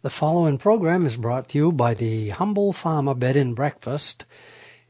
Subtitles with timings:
[0.00, 4.24] The following program is brought to you by the Humble Farmer Bed and Breakfast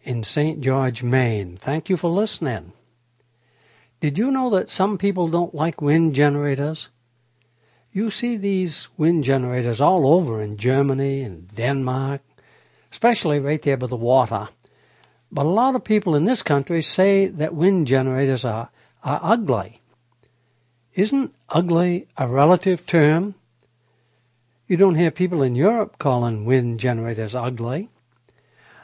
[0.03, 0.61] in St.
[0.61, 1.56] George, Maine.
[1.56, 2.74] Thank you for listening.
[4.00, 6.90] Did you know that some people don't like wind generators?
[7.90, 12.21] You see these wind generators all over in Germany and Denmark,
[12.93, 14.51] especially right there by the water.
[15.33, 18.69] But a lot of people in this country say that wind generators are,
[19.02, 19.80] are ugly.
[20.93, 23.37] Isn't ugly a relative term?
[24.69, 27.88] You don't hear people in Europe calling wind generators ugly.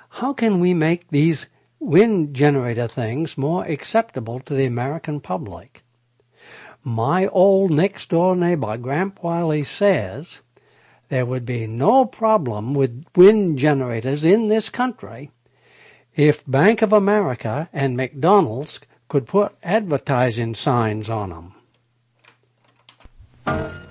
[0.08, 1.46] How can we make these
[1.78, 5.84] wind generator things more acceptable to the American public?
[6.82, 10.40] My old next door neighbor, Gramp Wiley, says
[11.10, 15.32] there would be no problem with wind generators in this country
[16.16, 21.52] if Bank of America and McDonald's could put advertising signs on
[23.46, 23.83] them.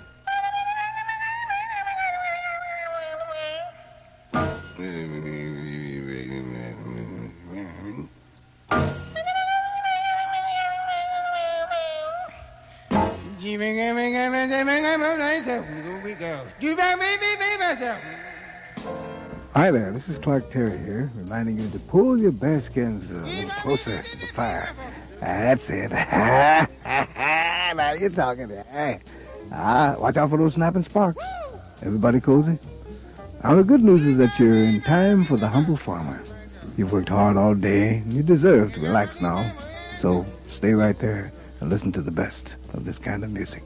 [19.56, 23.50] Hi there, this is Clark Terry here, reminding you to pull your bearskins a little
[23.62, 24.72] closer to the fire.
[25.20, 25.92] That's it.
[27.76, 28.50] now you're talking.
[28.72, 29.00] Hey.
[29.52, 31.24] Ah, watch out for those snapping sparks.
[31.84, 32.58] Everybody cozy?
[33.44, 36.24] Now the good news is that you're in time for the humble farmer.
[36.76, 39.52] You've worked hard all day, you deserve to relax now.
[39.96, 43.64] So stay right there and listen to the best of this kind of music.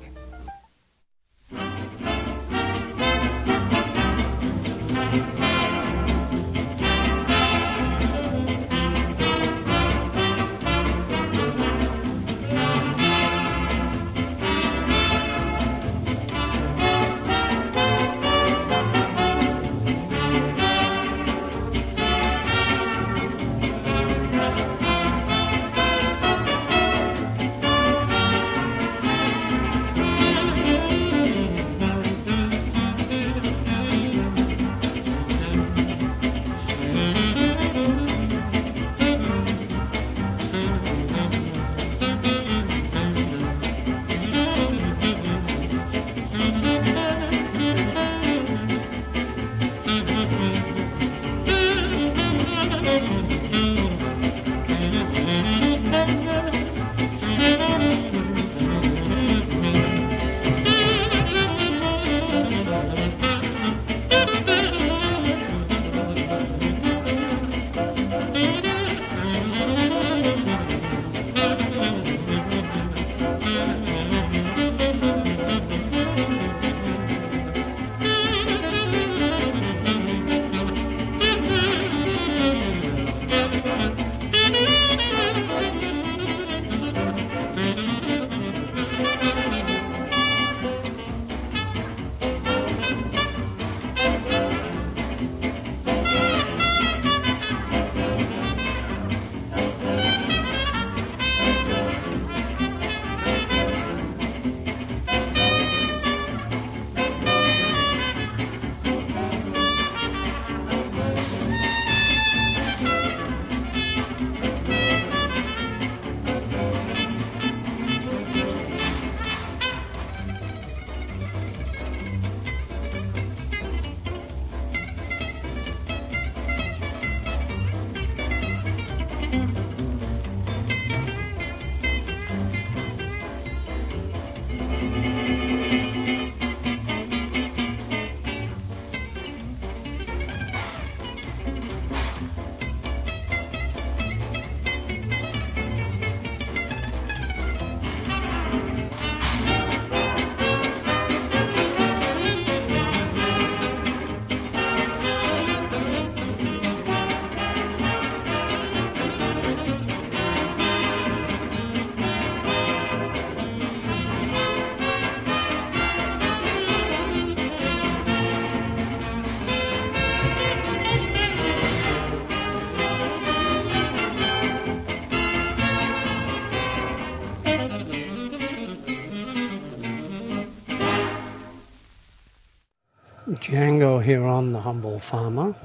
[183.47, 185.55] Django here on the Humble Farmer.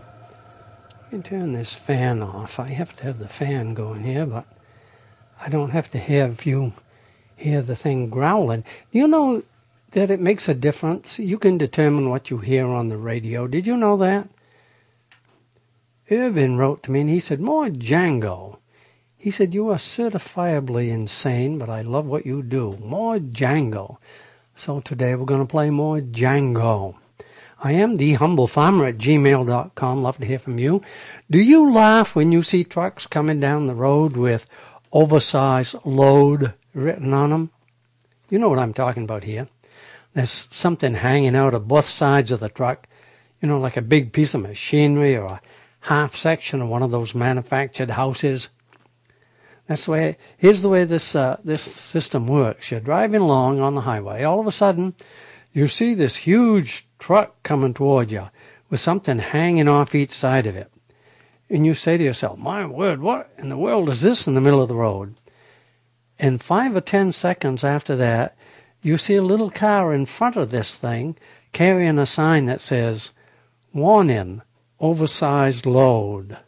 [1.02, 2.60] Let me turn this fan off.
[2.60, 4.46] I have to have the fan going here, but
[5.40, 6.74] I don't have to have you
[7.34, 8.62] hear the thing growling.
[8.92, 9.42] You know,
[9.90, 11.18] that it makes a difference?
[11.18, 13.48] You can determine what you hear on the radio.
[13.48, 14.28] Did you know that?
[16.08, 18.58] Irvin wrote to me and he said, More Django.
[19.16, 22.76] He said, You are certifiably insane, but I love what you do.
[22.80, 23.96] More Django.
[24.54, 26.94] So today we're going to play more Django.
[27.64, 30.02] I am the humble farmer at gmail.com.
[30.02, 30.82] Love to hear from you.
[31.30, 34.46] Do you laugh when you see trucks coming down the road with
[34.92, 37.50] oversized load written on them?
[38.28, 39.46] You know what I'm talking about here.
[40.12, 42.88] There's something hanging out of both sides of the truck,
[43.40, 45.40] you know, like a big piece of machinery or a
[45.82, 48.48] half section of one of those manufactured houses.
[49.68, 50.16] That's way.
[50.36, 52.72] Here's the way this uh, this system works.
[52.72, 54.24] You're driving along on the highway.
[54.24, 54.94] All of a sudden,
[55.52, 58.28] you see this huge truck coming toward you
[58.70, 60.72] with something hanging off each side of it,
[61.50, 64.40] and you say to yourself, "My word, what in the world is this in the
[64.40, 65.14] middle of the road?"
[66.18, 68.36] And five or ten seconds after that,
[68.82, 71.16] you see a little car in front of this thing
[71.52, 73.12] carrying a sign that says,
[73.72, 74.42] Warning,
[74.80, 76.38] oversized load.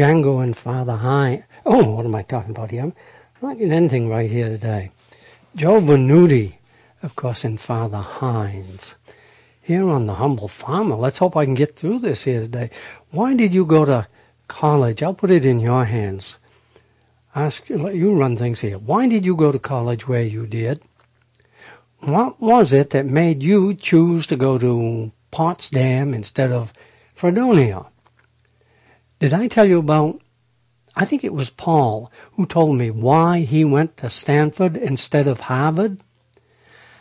[0.00, 1.44] Django, and Father High.
[1.66, 2.84] Oh, what am I talking about here?
[2.84, 2.94] I'm
[3.42, 4.92] not getting anything right here today.
[5.54, 6.54] Joe Venuti,
[7.02, 8.94] of course, in Father Hines.
[9.60, 12.70] Here on The Humble Farmer, let's hope I can get through this here today.
[13.10, 14.06] Why did you go to
[14.48, 15.02] college?
[15.02, 16.38] I'll put it in your hands.
[17.34, 18.78] Ask you run things here.
[18.78, 20.80] Why did you go to college where you did?
[21.98, 26.72] What was it that made you choose to go to Potsdam instead of
[27.14, 27.84] Fredonia?
[29.20, 30.20] Did I tell you about
[30.96, 35.40] I think it was Paul who told me why he went to Stanford instead of
[35.40, 36.00] Harvard.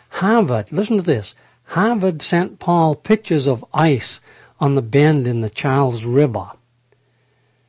[0.10, 1.34] Harvard, listen to this.
[1.64, 4.22] Harvard sent Paul pictures of ice
[4.60, 6.52] on the bend in the Charles River.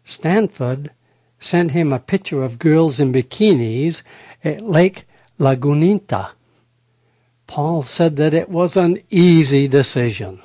[0.04, 0.90] Stanford
[1.38, 4.02] sent him a picture of girls in bikinis
[4.44, 5.06] at Lake
[5.38, 6.32] Lagunita.
[7.46, 10.40] Paul said that it was an easy decision.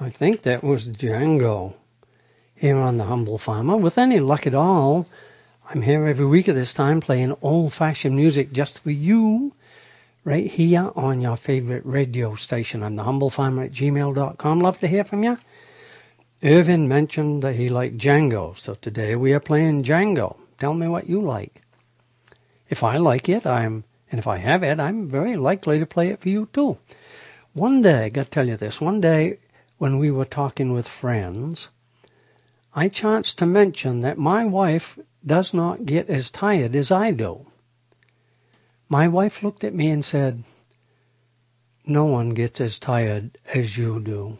[0.00, 1.74] I think that was Django
[2.52, 3.76] here on The Humble Farmer.
[3.76, 5.06] With any luck at all,
[5.68, 9.52] I'm here every week at this time playing old fashioned music just for you,
[10.24, 12.82] right here on your favorite radio station.
[12.82, 14.60] I'm The Humble Farmer at gmail.com.
[14.60, 15.38] Love to hear from you.
[16.42, 20.36] Irvin mentioned that he liked Django, so today we are playing Django.
[20.58, 21.62] Tell me what you like.
[22.68, 26.08] If I like it, I'm and if I have it, I'm very likely to play
[26.08, 26.78] it for you too.
[27.52, 29.38] One day, I got to tell you this, one day
[29.78, 31.68] when we were talking with friends,
[32.74, 37.46] I chanced to mention that my wife does not get as tired as I do.
[38.88, 40.44] My wife looked at me and said,
[41.86, 44.38] No one gets as tired as you do.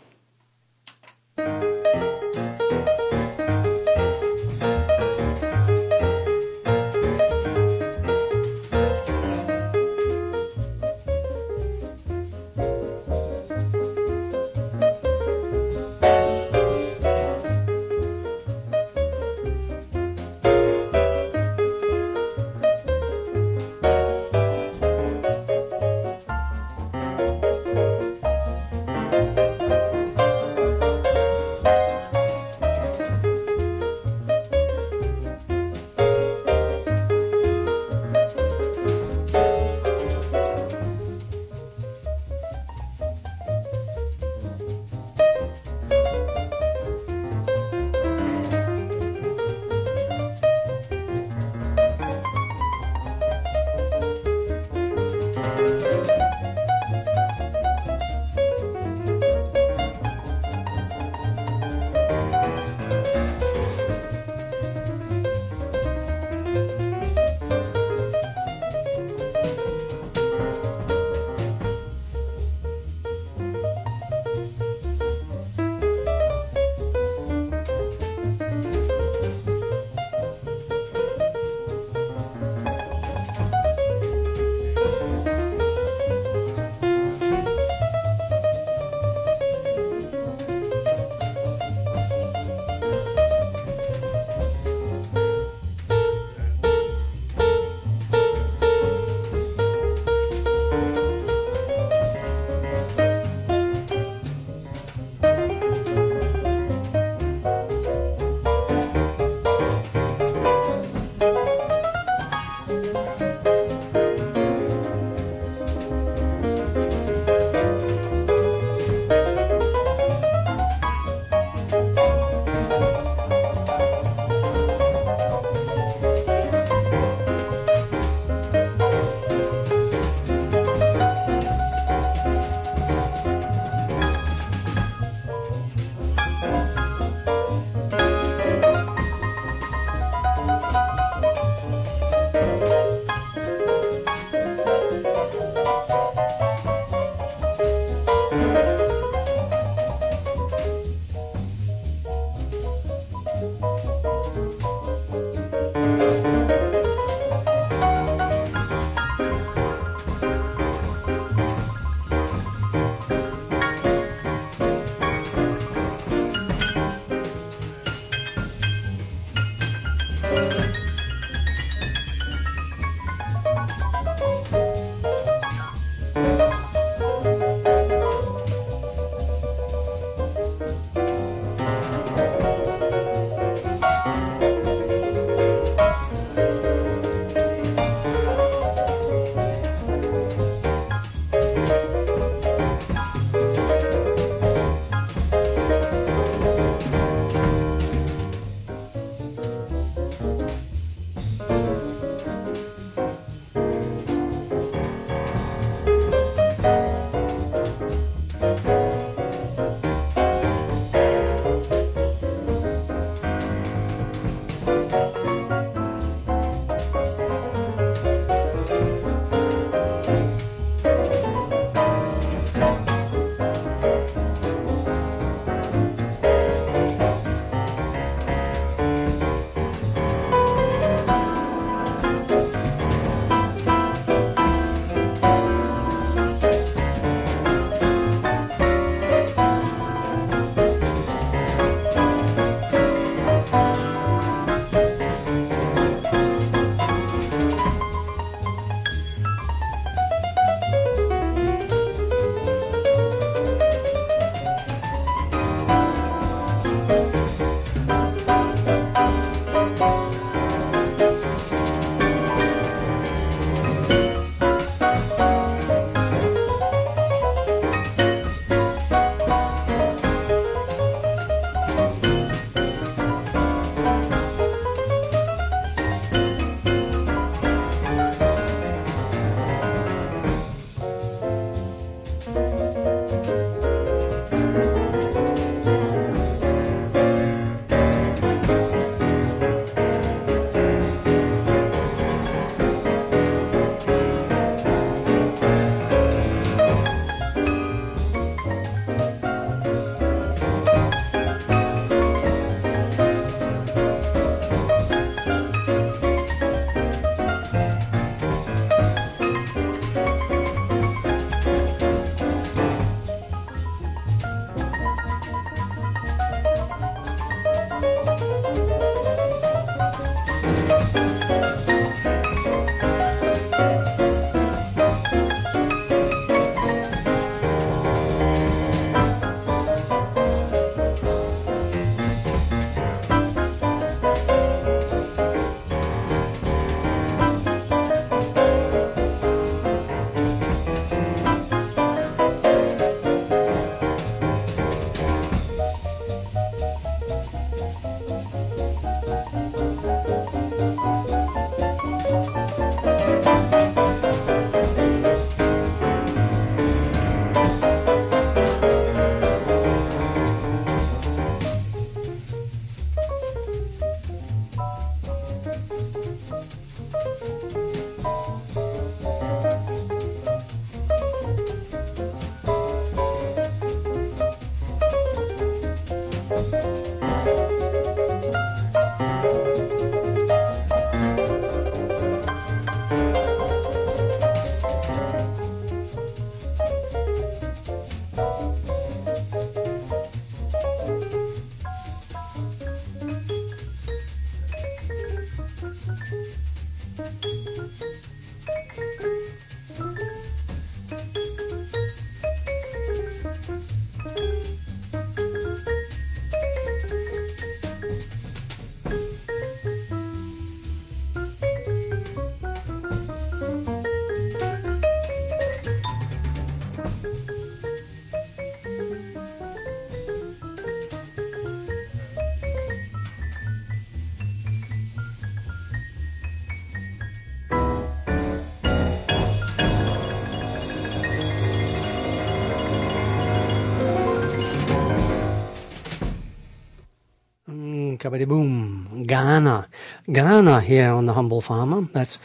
[438.00, 439.04] Kabaddy boom.
[439.06, 439.68] Garner.
[440.10, 441.86] Garner here on the Humble Farmer.
[441.92, 442.18] That's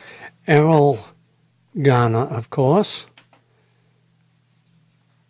[0.48, 1.00] Erroll
[1.80, 3.06] Garner, of course.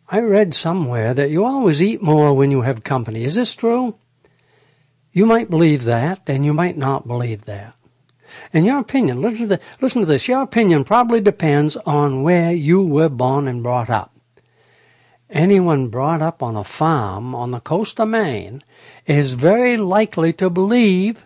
[0.08, 3.24] I read somewhere that you always eat more when you have company.
[3.24, 3.96] Is this true?
[5.12, 7.76] You might believe that, and you might not believe that.
[8.54, 10.28] In your opinion, listen to, the, listen to this.
[10.28, 14.15] Your opinion probably depends on where you were born and brought up.
[15.30, 18.62] Anyone brought up on a farm on the coast of Maine
[19.08, 21.26] is very likely to believe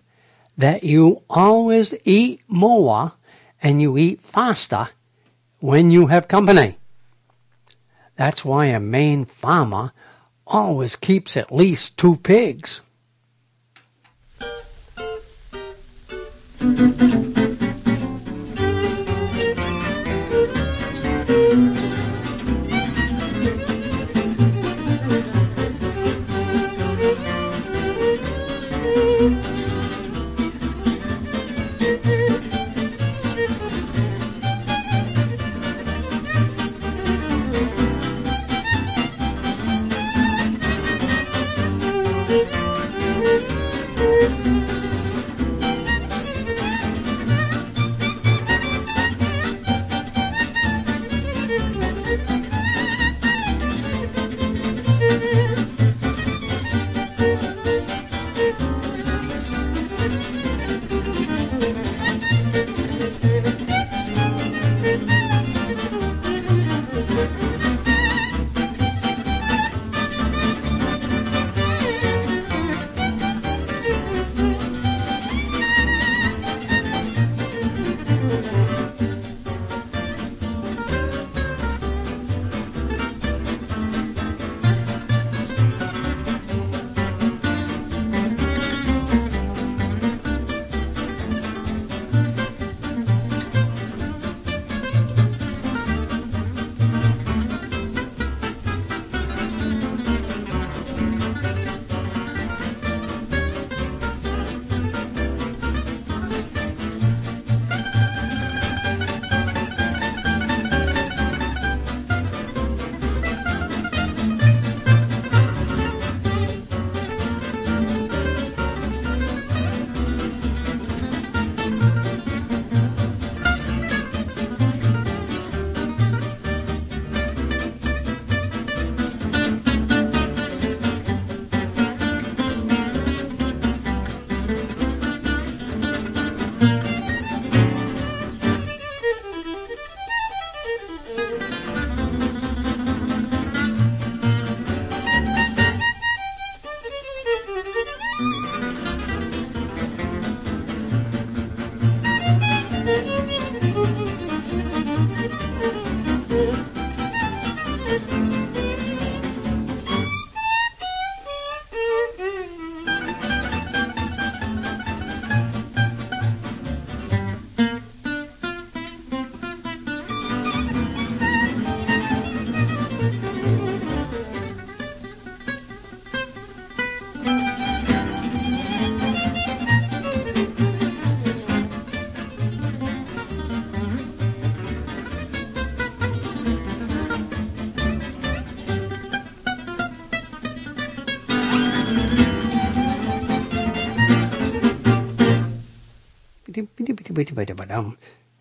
[0.58, 3.14] that you always eat more
[3.62, 4.90] and you eat faster
[5.60, 6.78] when you have company.
[8.16, 9.92] That's why a Maine farmer
[10.48, 12.82] always keeps at least two pigs.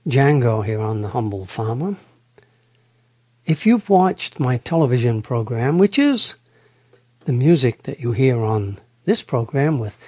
[0.06, 1.96] Django here on The Humble Farmer.
[3.44, 6.36] If you've watched my television program, which is
[7.24, 9.98] the music that you hear on this program with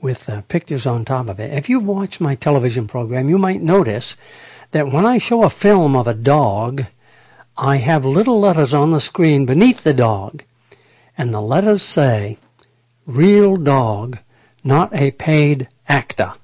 [0.00, 1.52] with uh, pictures on top of it.
[1.52, 4.16] If you've watched my television program, you might notice
[4.70, 6.86] that when I show a film of a dog,
[7.56, 10.42] I have little letters on the screen beneath the dog,
[11.18, 12.38] and the letters say,
[13.06, 14.18] Real dog,
[14.64, 16.34] not a paid actor.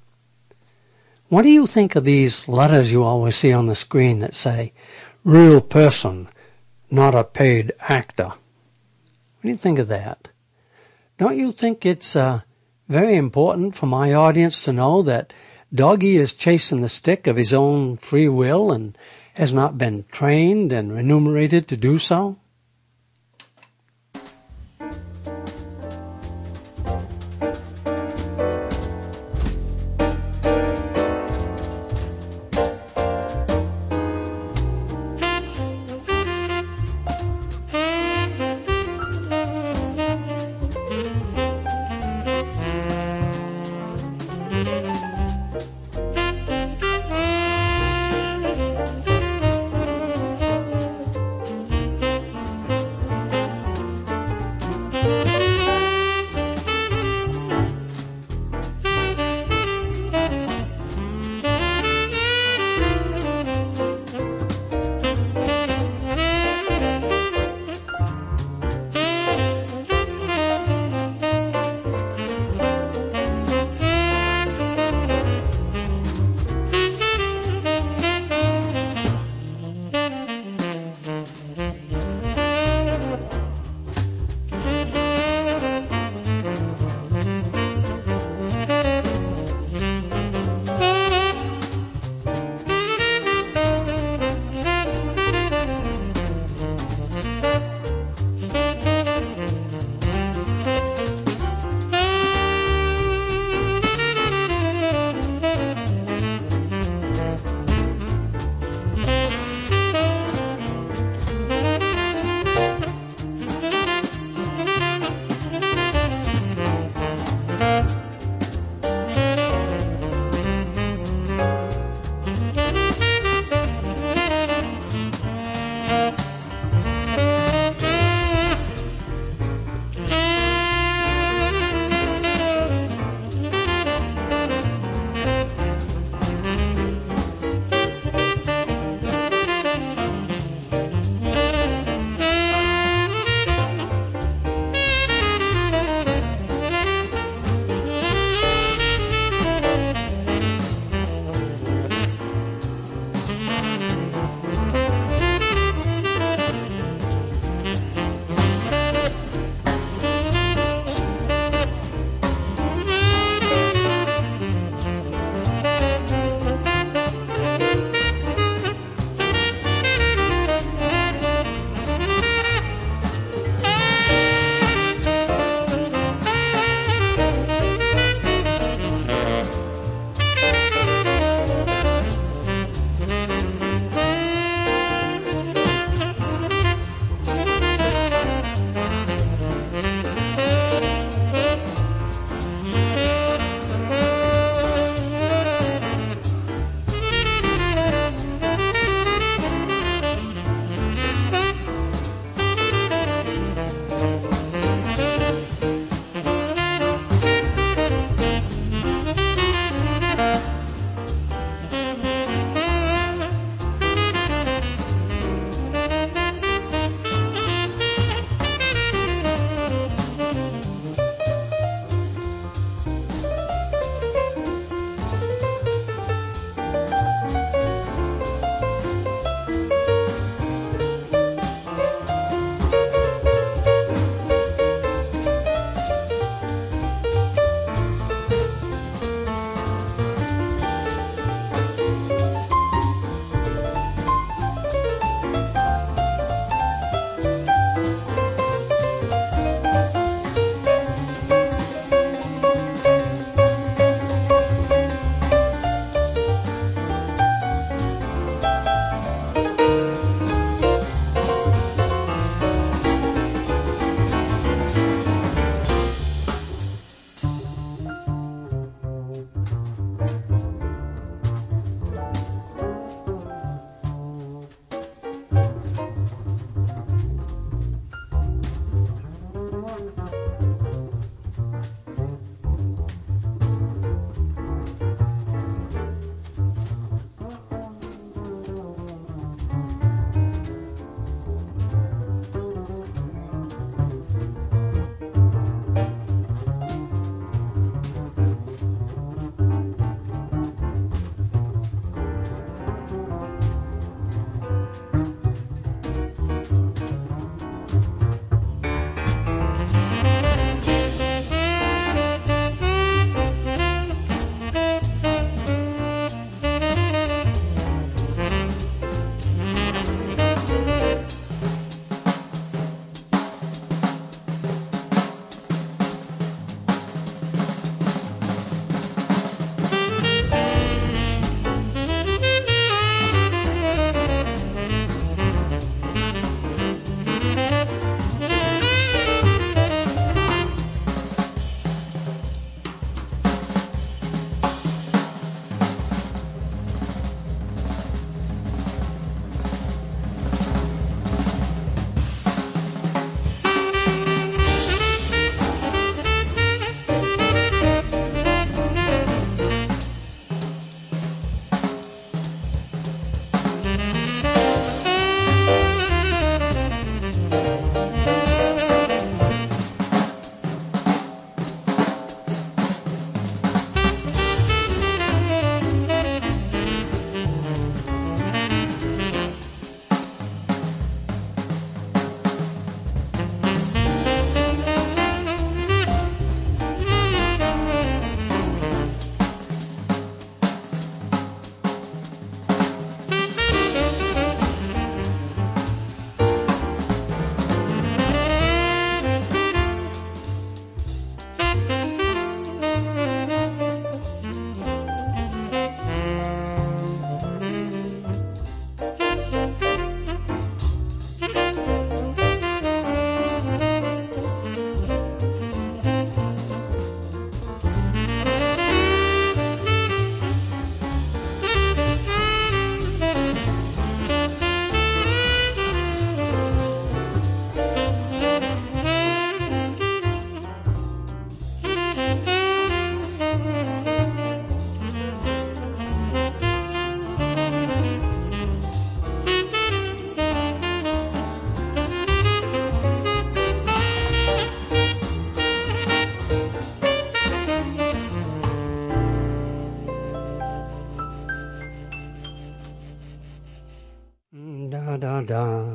[1.29, 4.73] What do you think of these letters you always see on the screen that say,
[5.25, 6.29] real person,
[6.89, 8.29] not a paid actor?
[8.29, 10.29] What do you think of that?
[11.19, 12.43] Don't you think it's uh,
[12.89, 15.33] very important for my audience to know that
[15.75, 18.97] Doggy is chasing the stick of his own free will and
[19.35, 22.37] has not been trained and remunerated to do so?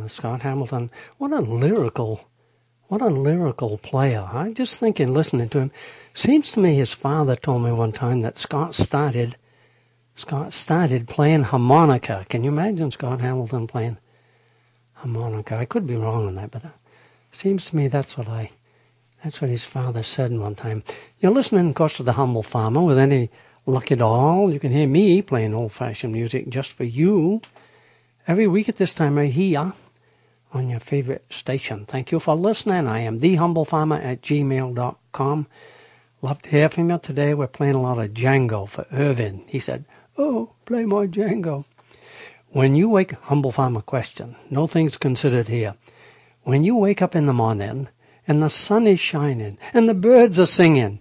[0.02, 2.28] Uh, Scott Hamilton, what a lyrical,
[2.88, 4.28] what a lyrical player.
[4.32, 5.72] I just thinking, listening to him,
[6.14, 9.38] seems to me his father told me one time that Scott started,
[10.16, 12.26] Scott started playing harmonica.
[12.30, 13.98] Can you imagine Scott Hamilton playing
[14.94, 15.56] harmonica?
[15.56, 16.76] I could be wrong on that, but that
[17.32, 18.52] seems to me that's what I,
[19.24, 20.84] that's what his father said one time.
[21.20, 23.30] You're listening, of course, to the humble farmer with any
[23.66, 24.52] luck at all.
[24.52, 27.42] You can hear me playing old-fashioned music just for you
[28.28, 29.74] every week at this time right here
[30.54, 31.86] on your favorite station.
[31.86, 32.88] Thank you for listening.
[32.88, 35.48] I am thehumblefarmer at gmail.com.
[36.22, 37.34] Love to hear from you today.
[37.34, 39.44] We're playing a lot of Django for Irvin.
[39.48, 39.86] He said,
[40.18, 41.66] Oh, play my Django.
[42.50, 45.76] When you wake, humble farmer question, no things considered here.
[46.44, 47.88] When you wake up in the morning
[48.28, 51.00] and the sun is shining and the birds are singing,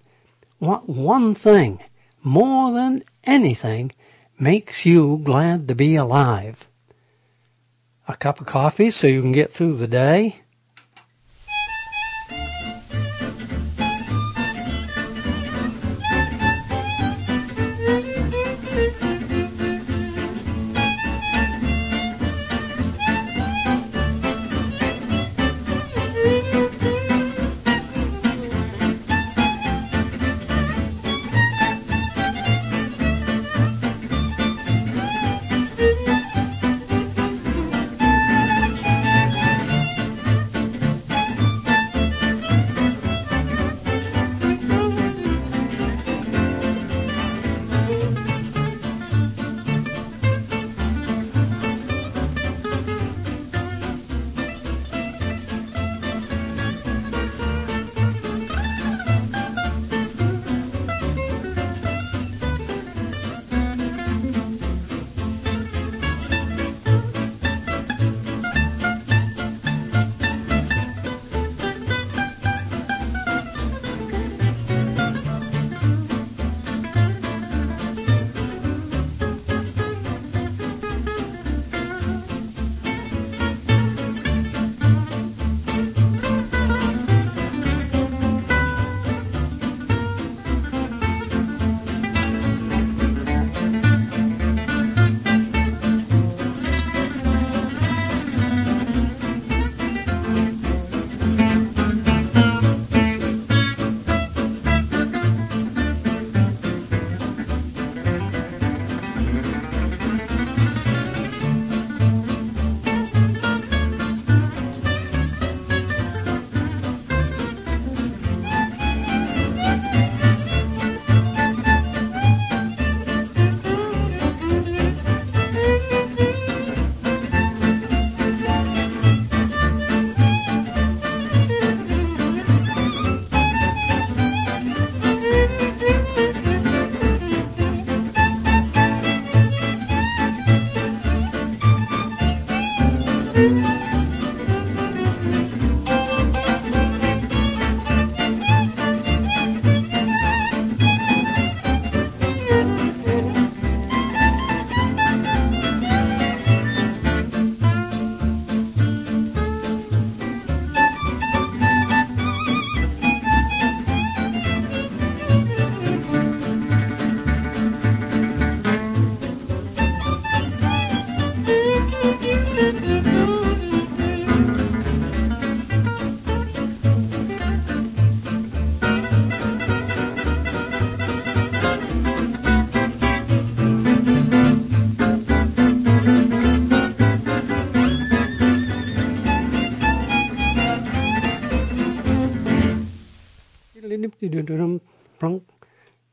[0.59, 1.81] what one thing,
[2.23, 3.93] more than anything,
[4.39, 6.69] makes you glad to be alive?
[8.11, 10.40] A cup of coffee so you can get through the day.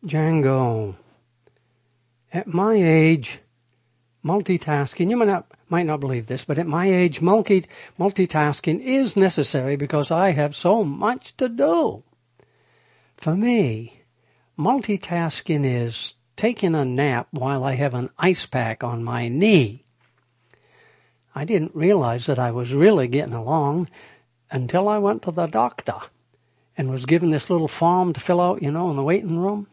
[0.05, 0.95] Django.
[2.34, 3.39] At my age,
[4.23, 7.65] multitasking, you might not, might not believe this, but at my age, multi,
[7.99, 12.03] multitasking is necessary because I have so much to do.
[13.17, 14.03] For me,
[14.57, 19.84] multitasking is taking a nap while I have an ice pack on my knee.
[21.34, 23.89] I didn't realize that I was really getting along
[24.51, 25.99] until I went to the doctor
[26.78, 29.67] and was given this little form to fill out, you know, in the waiting room.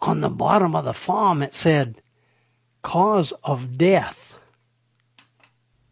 [0.00, 2.00] On the bottom of the form, it said,
[2.82, 4.34] cause of death.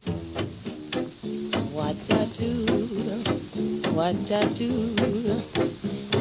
[0.05, 2.65] What I do,
[3.93, 5.43] what I do,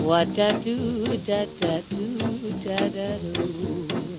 [0.02, 4.17] what I do, da da do, da da do.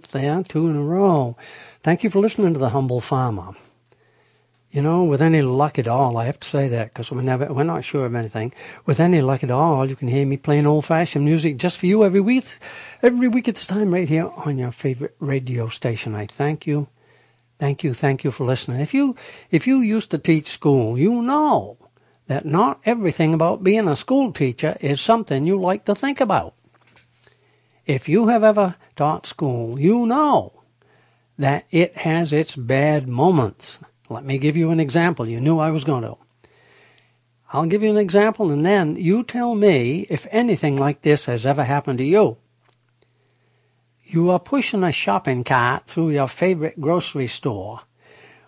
[0.00, 1.36] Ninth there, two in a row.
[1.82, 3.54] Thank you for listening to The Humble Farmer.
[4.70, 7.52] You know, with any luck at all, I have to say that because we're never,
[7.52, 8.54] we're not sure of anything.
[8.86, 12.04] With any luck at all, you can hear me playing old-fashioned music just for you
[12.04, 12.44] every week,
[13.02, 16.14] every week at this time right here on your favorite radio station.
[16.14, 16.86] I thank you,
[17.58, 18.80] thank you, thank you for listening.
[18.80, 19.16] If you,
[19.50, 21.76] if you used to teach school, you know
[22.28, 26.54] that not everything about being a school teacher is something you like to think about.
[27.86, 30.52] If you have ever taught school, you know
[31.38, 33.78] that it has its bad moments.
[34.08, 35.28] Let me give you an example.
[35.28, 36.16] You knew I was going to.
[37.52, 41.44] I'll give you an example and then you tell me if anything like this has
[41.44, 42.36] ever happened to you.
[44.04, 47.80] You are pushing a shopping cart through your favorite grocery store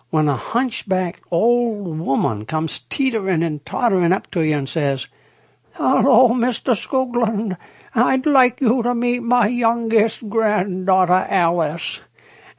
[0.09, 5.07] when a hunchbacked old woman comes teetering and tottering up to you and says,
[5.71, 6.75] Hello, Mr.
[6.75, 7.57] Skoglund.
[7.95, 11.99] I'd like you to meet my youngest granddaughter, Alice.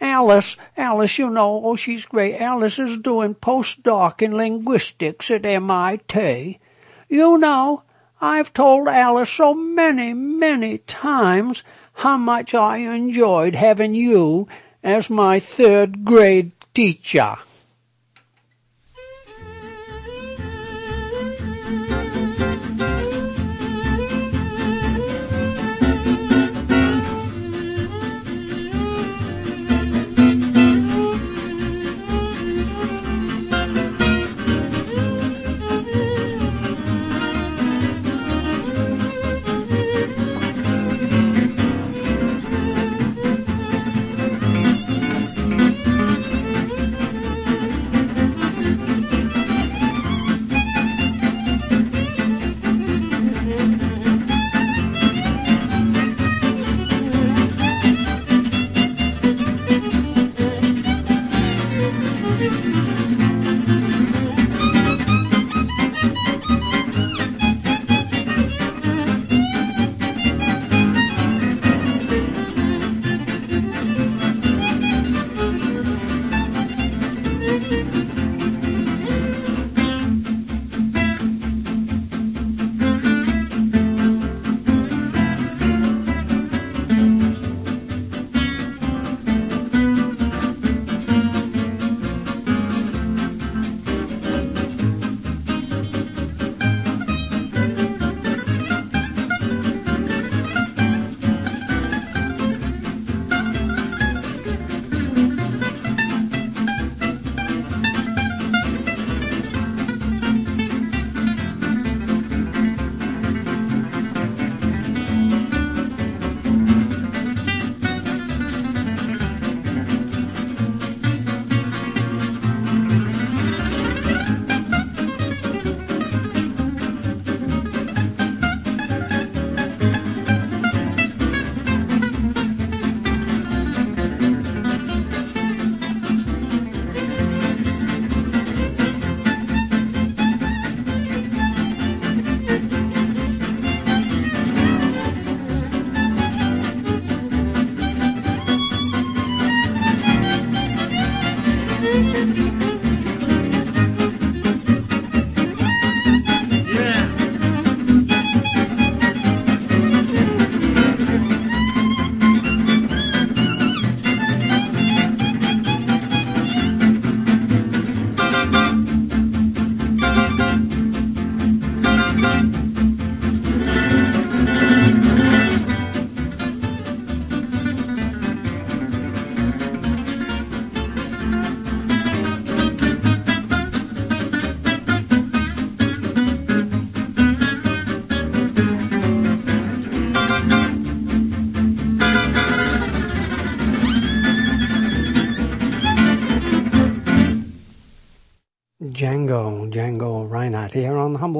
[0.00, 2.40] Alice, Alice, you know, oh, she's great.
[2.40, 6.60] Alice is doing postdoc in linguistics at MIT.
[7.08, 7.82] You know,
[8.20, 11.64] I've told Alice so many, many times
[11.94, 14.46] how much I enjoyed having you
[14.84, 17.38] as my third grade teacher.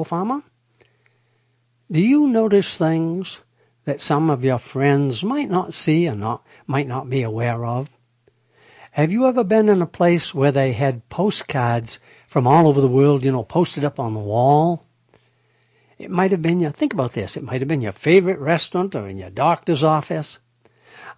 [0.05, 0.43] Farmer.
[1.91, 3.41] Do you notice things
[3.85, 7.89] that some of your friends might not see or not, might not be aware of?
[8.91, 12.87] Have you ever been in a place where they had postcards from all over the
[12.87, 14.85] world, you know, posted up on the wall?
[15.97, 18.95] It might have been your, think about this, it might have been your favorite restaurant
[18.95, 20.39] or in your doctor's office.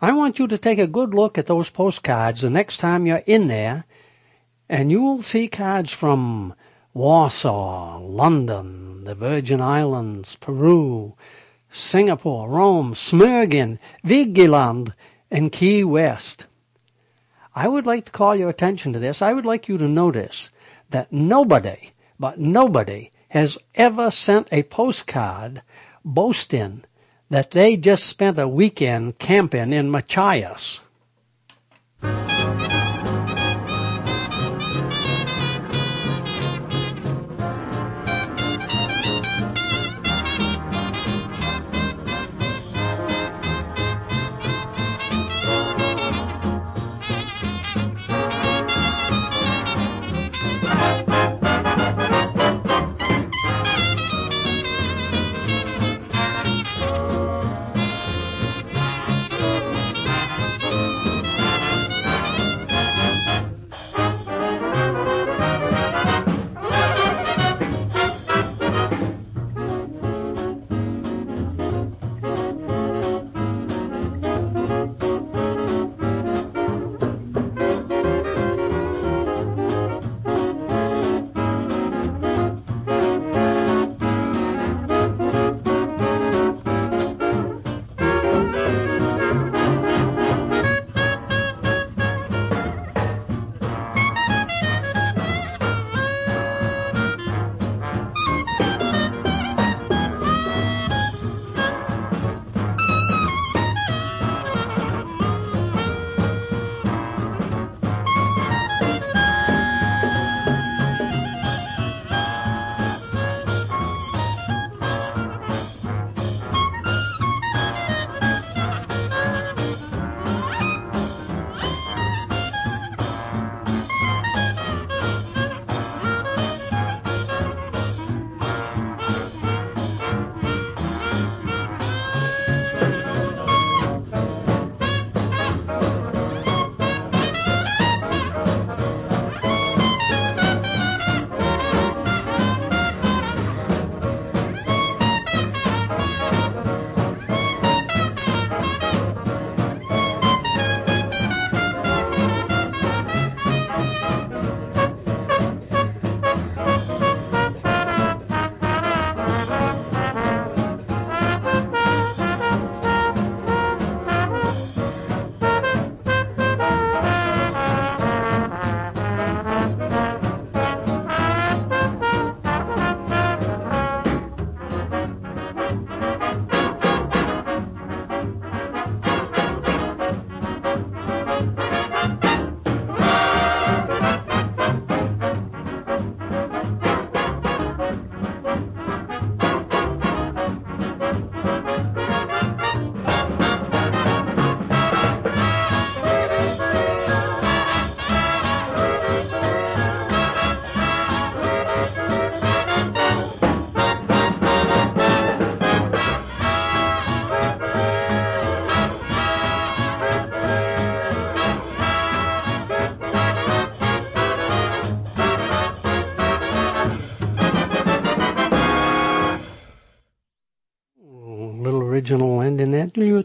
[0.02, 3.24] I want you to take a good look at those postcards the next time you're
[3.26, 3.86] in there
[4.70, 6.54] and you will see cards from
[6.98, 11.14] Warsaw, London, the Virgin Islands, Peru,
[11.70, 14.94] Singapore, Rome, Smögen, Vigeland,
[15.30, 16.48] and Key West.
[17.54, 19.22] I would like to call your attention to this.
[19.22, 20.50] I would like you to notice
[20.90, 25.62] that nobody, but nobody, has ever sent a postcard
[26.04, 26.84] boasting
[27.30, 30.80] that they just spent a weekend camping in Machias.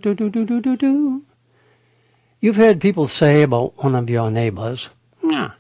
[0.03, 1.23] Do, do, do, do, do, do.
[2.41, 4.91] You've heard people say about one of your neighbors,
[5.23, 5.53] nah,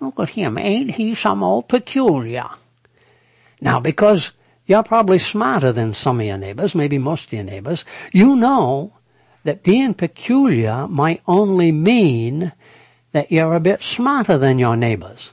[0.00, 2.50] look at him, ain't he some old peculiar?
[3.62, 4.32] Now, because
[4.66, 8.92] you're probably smarter than some of your neighbors, maybe most of your neighbors, you know
[9.44, 12.52] that being peculiar might only mean
[13.12, 15.32] that you're a bit smarter than your neighbors.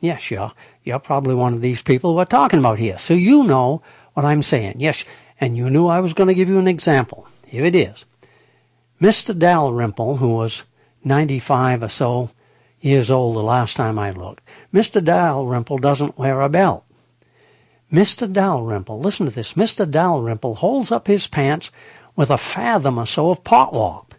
[0.00, 0.52] Yes, you're,
[0.84, 2.98] you're probably one of these people we're talking about here.
[2.98, 3.82] So you know
[4.12, 4.74] what I'm saying.
[4.78, 5.04] Yes,
[5.40, 7.28] and you knew I was going to give you an example.
[7.46, 8.04] Here it is.
[9.00, 9.38] Mr.
[9.38, 10.64] Dalrymple, who was
[11.04, 12.30] 95 or so
[12.80, 14.42] years old the last time I looked,
[14.74, 15.02] Mr.
[15.02, 16.84] Dalrymple doesn't wear a belt.
[17.92, 18.30] Mr.
[18.30, 19.90] Dalrymple, listen to this, Mr.
[19.90, 21.70] Dalrymple holds up his pants
[22.16, 24.14] with a fathom or so of pot warp.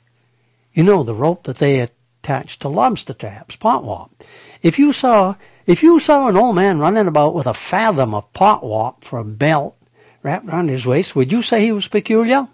[0.74, 4.24] You know, the rope that they attach to lobster traps, pot warp.
[4.64, 5.36] If you saw,
[5.68, 9.20] if you saw an old man running about with a fathom of pot warp for
[9.20, 9.76] a belt
[10.24, 12.48] wrapped around his waist, would you say he was peculiar?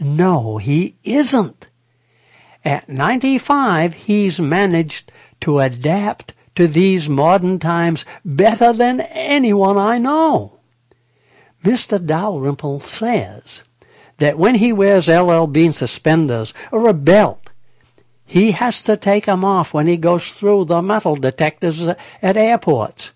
[0.00, 1.66] No, he isn't.
[2.64, 10.60] At 95, he's managed to adapt to these modern times better than anyone I know.
[11.64, 12.04] Mr.
[12.04, 13.62] Dalrymple says
[14.18, 17.50] that when he wears LL Bean suspenders or a belt,
[18.24, 23.12] he has to take 'em off when he goes through the metal detectors at airports.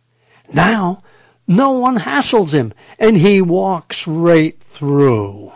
[0.53, 1.03] Now,
[1.47, 5.53] no one hassles him, and he walks right through.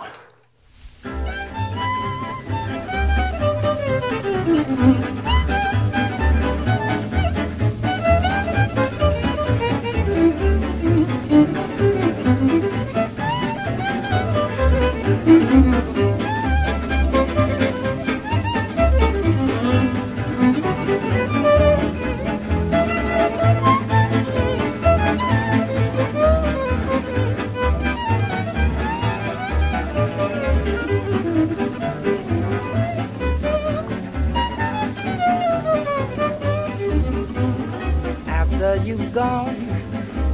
[38.90, 39.54] You've gone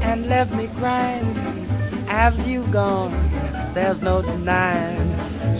[0.00, 1.36] and left me crying,
[2.08, 3.12] after you've gone,
[3.74, 5.10] there's no denying.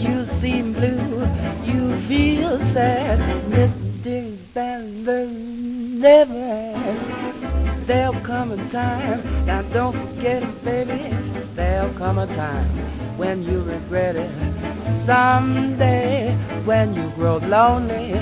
[0.01, 1.23] You seem blue,
[1.63, 3.19] you feel sad,
[3.51, 4.35] Mr.
[4.55, 7.85] Band never had.
[7.85, 11.15] There'll come a time, now don't forget it, baby.
[11.53, 12.67] There'll come a time
[13.15, 14.31] when you regret it.
[15.05, 16.35] Someday,
[16.65, 18.13] when you grow lonely,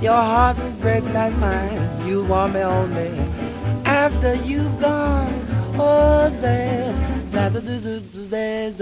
[0.00, 2.08] your heart will break like mine.
[2.08, 3.43] You want me only
[3.84, 5.46] after you've gone.
[5.78, 6.98] Oh, there's
[7.32, 7.54] there's
[8.30, 8.76] there's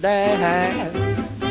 [0.00, 1.43] thank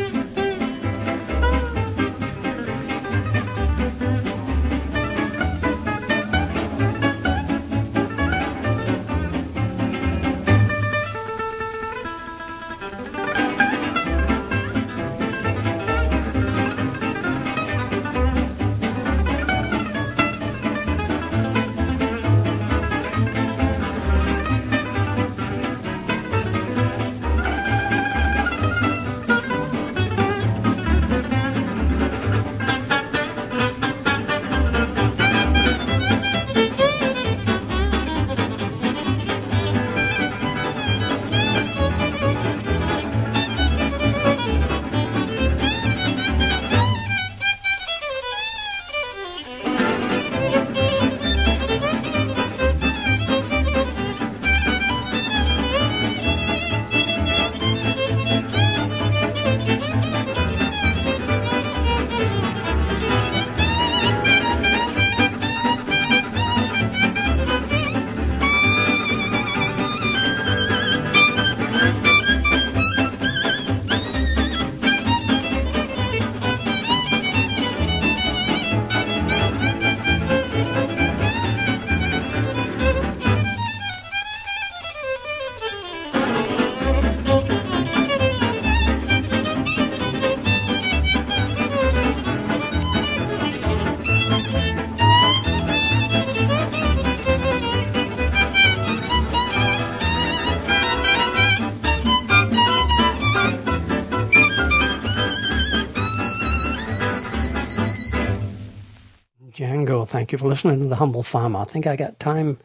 [110.33, 111.59] you for listening to The Humble Farmer.
[111.59, 112.57] I think I got time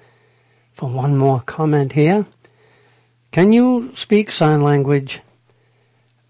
[0.72, 2.26] for one more comment here.
[3.30, 5.20] Can you speak sign language?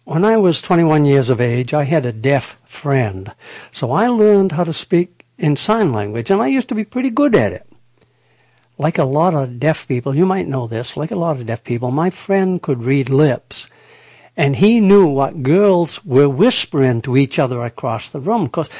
[0.04, 3.32] When I was 21 years of age, I had a deaf friend.
[3.70, 7.10] So I learned how to speak in sign language, and I used to be pretty
[7.10, 7.66] good at it.
[8.76, 11.62] Like a lot of deaf people, you might know this, like a lot of deaf
[11.62, 13.68] people, my friend could read lips.
[14.36, 18.70] And he knew what girls were whispering to each other across the room, because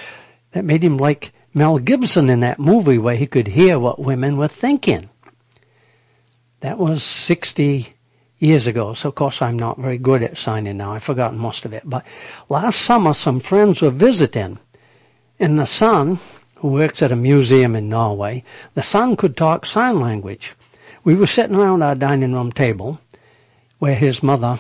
[0.53, 4.37] that made him like Mel Gibson in that movie where he could hear what women
[4.37, 5.09] were thinking.
[6.61, 7.95] That was 60
[8.39, 10.93] years ago, so of course I'm not very good at signing now.
[10.93, 11.83] I've forgotten most of it.
[11.85, 12.05] But
[12.49, 14.59] last summer, some friends were visiting,
[15.39, 16.19] and the son,
[16.57, 18.45] who works at a museum in Norway,
[18.75, 20.55] the son could talk sign language.
[21.05, 23.01] We were sitting around our dining room table
[23.79, 24.59] where his mother,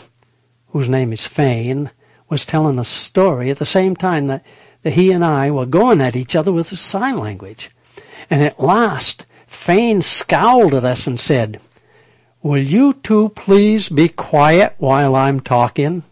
[0.68, 1.90] whose name is Fane,
[2.28, 4.44] was telling a story at the same time that
[4.82, 7.70] that he and I were going at each other with a sign language.
[8.30, 11.60] And at last, Fane scowled at us and said,
[12.42, 16.04] Will you two please be quiet while I'm talking?